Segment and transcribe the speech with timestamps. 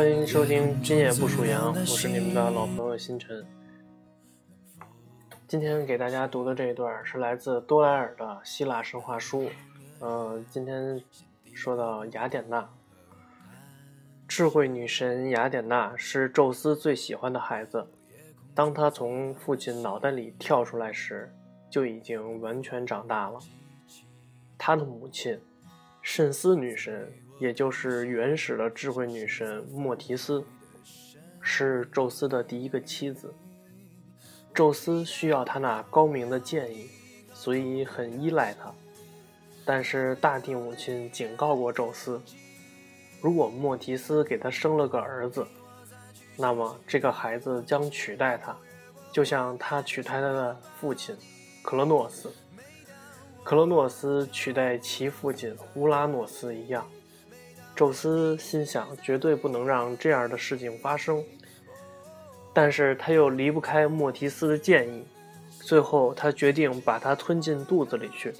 [0.00, 3.46] 欢迎收听《今夜不属羊》，我是你们的老朋友星辰。
[5.46, 9.50] 今天给大家读的这一段是来自多莱尔的希腊神话书。
[9.98, 10.98] 呃，今天
[11.52, 12.66] 说到雅典娜，
[14.26, 17.86] 智慧女神雅典娜是宙斯最喜欢的孩子。
[18.54, 21.30] 当她从父亲脑袋里跳出来时，
[21.68, 23.38] 就已经完全长大了。
[24.56, 25.38] 她的母亲，
[26.12, 27.08] 慎思女神。
[27.38, 30.44] 也就是原始的智慧女神莫提斯，
[31.40, 33.32] 是宙斯的第一个妻子。
[34.52, 36.90] 宙斯需要她那高明的建议，
[37.32, 38.74] 所以很依赖她。
[39.64, 42.20] 但是大地母亲警告过宙斯，
[43.22, 45.46] 如果莫提斯给他生了个儿子，
[46.36, 48.54] 那么这个孩子将取代他，
[49.12, 51.16] 就像他取代他的父亲
[51.62, 52.30] 克罗诺斯，
[53.50, 56.86] 克罗诺斯取代其父亲乌拉诺斯一样。
[57.74, 61.24] 宙斯心想，绝对不能让这样的事情发生。
[62.54, 65.04] 但是他又离不开莫提斯的建议，
[65.50, 68.32] 最后他决定把它吞进肚子里去。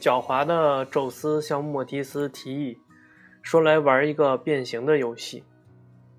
[0.00, 2.78] 狡猾的宙斯向莫提斯提议，
[3.42, 5.42] 说来玩一个变形的游戏。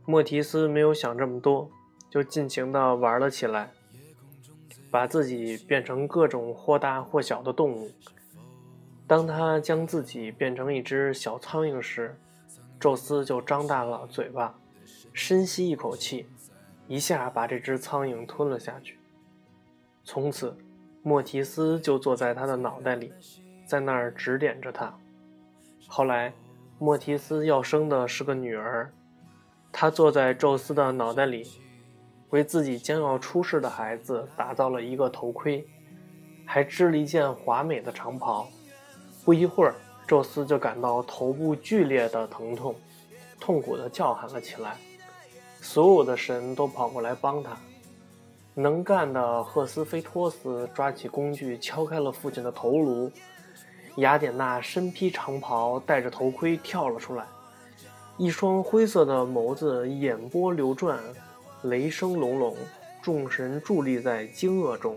[0.03, 1.71] 莫提斯没有想这么多，
[2.09, 3.71] 就尽情地玩了起来，
[4.89, 7.91] 把自己变成各种或大或小的动物。
[9.05, 12.17] 当他将自己变成一只小苍蝇时，
[12.79, 14.59] 宙斯就张大了嘴巴，
[15.13, 16.27] 深吸一口气，
[16.87, 18.99] 一下把这只苍蝇吞了下去。
[20.03, 20.55] 从此，
[21.03, 23.13] 莫提斯就坐在他的脑袋里，
[23.65, 24.97] 在那儿指点着他。
[25.87, 26.33] 后来，
[26.79, 28.91] 莫提斯要生的是个女儿，
[29.71, 31.47] 他坐在宙斯的脑袋里，
[32.29, 35.65] 为自己将要出世的孩子打造了一个头盔，
[36.45, 38.47] 还织了一件华美的长袍。
[39.23, 39.75] 不一会儿，
[40.05, 42.75] 宙斯就感到头部剧烈的疼痛，
[43.39, 44.77] 痛苦地叫喊了起来。
[45.61, 47.57] 所有的神都跑过来帮他。
[48.53, 53.11] 能干的赫斯菲托斯抓起工具敲开了父亲的头颅。
[53.97, 57.25] 雅典娜身披长袍，戴着头盔跳了出来，
[58.15, 60.99] 一双灰色的眸子眼波流转，
[61.63, 62.55] 雷声隆隆，
[63.01, 64.95] 众神伫立在惊愕中。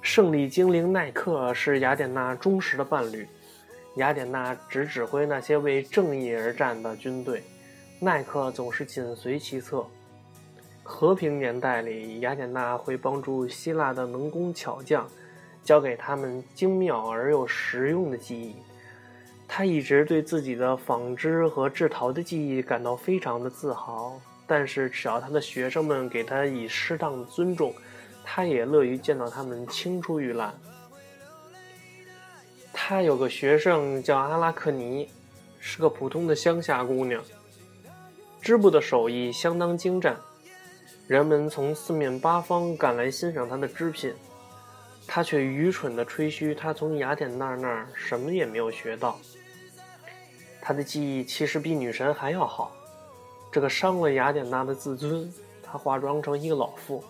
[0.00, 3.26] 胜利精灵奈克是雅典娜忠实的伴侣，
[3.96, 7.42] 雅典娜只指挥那些为正义而战的军队，
[7.98, 9.84] 奈克总是紧随其侧。
[10.82, 15.06] 和平年代里，雅典娜会帮助希腊的能工巧匠，
[15.62, 18.54] 教给他们精妙而又实用的技艺。
[19.46, 24.18] 他一直对自己的纺织和制陶的技艺感到非常的自豪，
[24.50, 27.72] 但是只要他的学生们给他以适当的尊重。
[28.24, 30.52] 他也乐于见到他们青出于蓝。
[32.72, 35.08] 他有个学生叫阿拉克尼，
[35.60, 37.22] 是个普通的乡下姑娘，
[38.40, 40.16] 织布的手艺相当精湛，
[41.06, 44.12] 人们从四面八方赶来欣赏她的织品。
[45.06, 49.18] 他却愚蠢地吹嘘，他从雅典娜那儿什么也没有学到。
[50.60, 52.76] 他的技艺其实比女神还要好，
[53.50, 55.32] 这个伤了雅典娜的自尊。
[55.62, 57.04] 他化妆成一个老妇。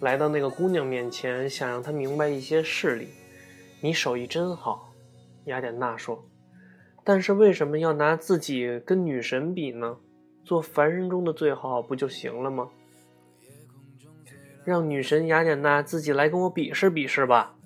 [0.00, 3.08] 来到那个姑娘面前，想让她明白一些事理。
[3.80, 4.92] 你手艺真好，
[5.46, 6.24] 雅典娜说。
[7.02, 9.96] 但是为什么要拿自己跟女神比呢？
[10.44, 12.68] 做凡人中的最好不就行了吗？
[14.64, 17.56] 让女神雅典娜自己来跟我比试比试吧。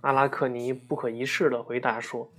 [0.00, 2.30] 阿拉克尼不可一世地回答说。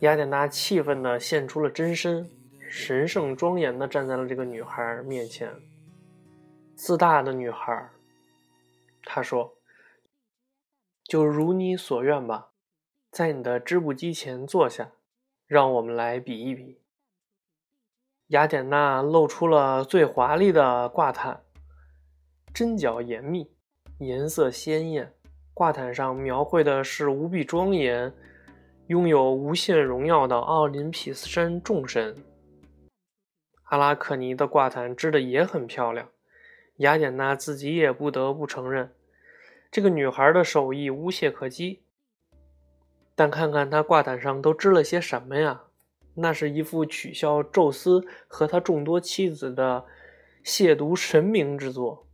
[0.00, 2.28] 雅典娜气愤地现出了真身，
[2.76, 5.54] 神圣庄严地站在了这个女孩面前。
[6.74, 7.88] 自大的女孩，
[9.04, 9.54] 她说
[11.04, 12.48] ：“就如你所愿吧，
[13.12, 14.90] 在你的织布机前坐下，
[15.46, 16.80] 让我们来比一比。”
[18.28, 21.44] 雅典娜露出了最华丽的挂毯，
[22.52, 23.52] 针脚严密，
[23.98, 25.14] 颜色鲜艳。
[25.54, 28.12] 挂毯上描绘的是无比庄严、
[28.88, 32.16] 拥有无限荣耀的奥林匹斯山众神。
[33.64, 36.08] 阿拉克尼的挂毯织的也很漂亮。
[36.78, 38.92] 雅典娜自己也不得不承认，
[39.70, 41.82] 这个女孩的手艺无懈可击。
[43.14, 45.62] 但看看她挂毯上都织了些什么呀？
[46.16, 49.84] 那是一幅取笑宙斯和他众多妻子的
[50.44, 52.06] 亵渎神明之作。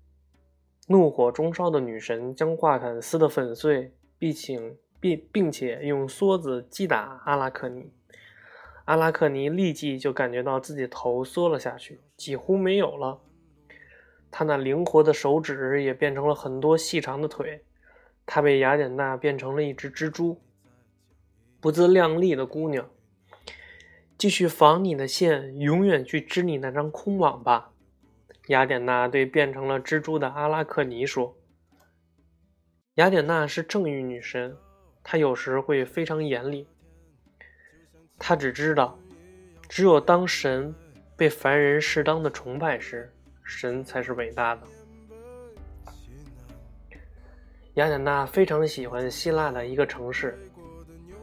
[0.88, 7.92] 怒火中烧的女神将挂毯撕得粉碎，并请并并且用梭子击打阿拉克尼。
[8.90, 13.20] 阿拉克尼立即就感觉到自己头缩了下去，几乎没有了。
[14.32, 17.62] 他那灵活的手指也变成了很多细长的腿，
[18.26, 20.40] 他被雅典娜变成了一只蜘蛛。
[21.60, 22.90] 不自量力的姑娘，
[24.18, 27.70] 继续纺你的线，永远去织你那张空网吧。”
[28.48, 31.36] 雅典娜对变成了蜘蛛的阿拉克尼说
[32.98, 34.56] ：“雅典娜是正义女神，
[35.04, 36.66] 她有时会非常严厉。
[38.22, 38.96] 他只知道，
[39.66, 40.72] 只有当神
[41.16, 43.10] 被凡人适当的崇拜时，
[43.42, 44.62] 神才是伟大的。”
[47.74, 50.38] 雅典娜非常喜欢希腊的一个城市，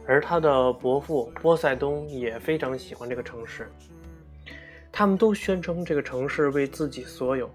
[0.06, 3.70] 而她的伯父波塞冬也非常喜欢这个城市。
[4.90, 7.48] 他们都宣称这个城市为自己所有。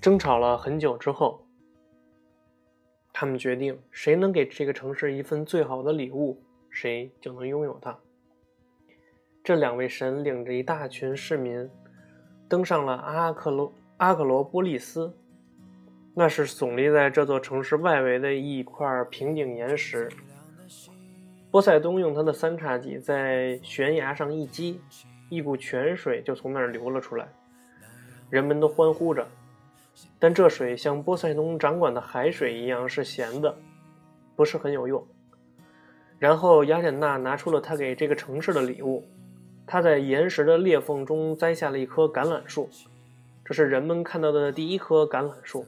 [0.00, 1.44] 争吵了很久之后，
[3.12, 7.98] 他们决定谁能给这个城市一份最好的礼物，谁就能拥有它。
[9.42, 11.68] 这两位神领着一大群市民，
[12.48, 15.14] 登上了阿克罗阿克罗波利斯，
[16.14, 20.08] 那是耸立在这座城市外围的一块平顶岩石。
[21.50, 24.80] 波塞冬用他的三叉戟在悬崖上一击。
[25.28, 27.28] 一股泉水就从那儿流了出来，
[28.30, 29.24] 人们都欢呼着。
[30.18, 33.56] 但这水像波塞冬掌管的海水一样是咸的，
[34.34, 35.06] 不是很有用。
[36.20, 39.08] 然后雅典娜拿出了她给这个城市的礼物，
[39.66, 42.70] 她在岩石的裂缝中栽下了一棵橄榄树，
[43.44, 45.66] 这是人们看到的第一棵橄榄树。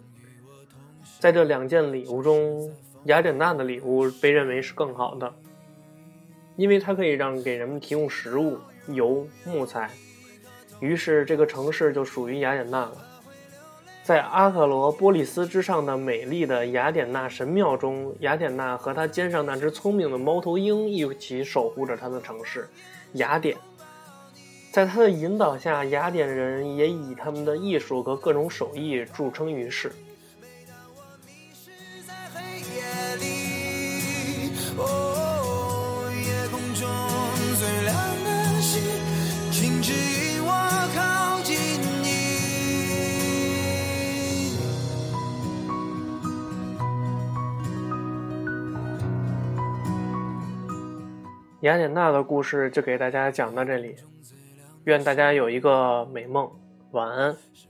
[1.19, 2.71] 在这两件礼物中，
[3.07, 5.35] 雅典娜的礼物被认为是更好的，
[6.57, 8.59] 因为它可以让给人们提供食物。
[8.89, 9.89] 油木材，
[10.81, 12.97] 于是这个城市就属于雅典娜了。
[14.05, 22.69] 在阿克罗波利斯之上的美丽的雅典娜神庙中，雅典娜和她肩上那只聪明的猫头鹰一起守护着她的城市
[23.13, 23.57] 雅典。
[24.73, 29.93] 在她的引导下，雅典人也以他们的艺术和各种手艺著称于世。
[32.07, 32.41] 在黑
[32.75, 33.53] 夜里。
[34.79, 35.12] Oh
[51.63, 53.95] 雅典娜的故事就给大家讲到这里，
[54.83, 56.51] 愿大家有一个美梦，
[56.91, 57.37] 晚安。